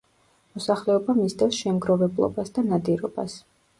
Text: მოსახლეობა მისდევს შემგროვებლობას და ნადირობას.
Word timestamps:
მოსახლეობა 0.57 1.15
მისდევს 1.19 1.59
შემგროვებლობას 1.65 2.53
და 2.57 2.65
ნადირობას. 2.71 3.37